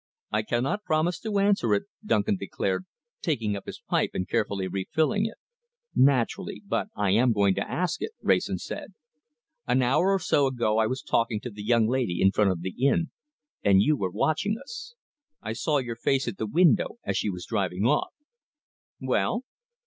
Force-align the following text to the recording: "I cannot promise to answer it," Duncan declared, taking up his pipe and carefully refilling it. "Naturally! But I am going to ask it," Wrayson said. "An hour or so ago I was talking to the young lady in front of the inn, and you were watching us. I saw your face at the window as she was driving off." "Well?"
"I 0.31 0.41
cannot 0.41 0.83
promise 0.83 1.19
to 1.19 1.37
answer 1.37 1.75
it," 1.75 1.83
Duncan 2.03 2.35
declared, 2.35 2.85
taking 3.21 3.55
up 3.55 3.67
his 3.67 3.83
pipe 3.87 4.09
and 4.15 4.27
carefully 4.27 4.67
refilling 4.67 5.27
it. 5.27 5.35
"Naturally! 5.93 6.63
But 6.65 6.87
I 6.95 7.11
am 7.11 7.31
going 7.33 7.53
to 7.53 7.69
ask 7.71 8.01
it," 8.01 8.09
Wrayson 8.19 8.57
said. 8.57 8.95
"An 9.67 9.83
hour 9.83 10.11
or 10.11 10.17
so 10.17 10.47
ago 10.47 10.79
I 10.79 10.87
was 10.87 11.03
talking 11.03 11.39
to 11.41 11.51
the 11.51 11.61
young 11.61 11.87
lady 11.87 12.19
in 12.19 12.31
front 12.31 12.49
of 12.49 12.61
the 12.61 12.73
inn, 12.83 13.11
and 13.61 13.83
you 13.83 13.95
were 13.95 14.09
watching 14.09 14.55
us. 14.59 14.95
I 15.39 15.53
saw 15.53 15.77
your 15.77 15.95
face 15.97 16.27
at 16.27 16.37
the 16.37 16.47
window 16.47 16.97
as 17.03 17.15
she 17.15 17.29
was 17.29 17.45
driving 17.45 17.85
off." 17.85 18.09
"Well?" 18.99 19.43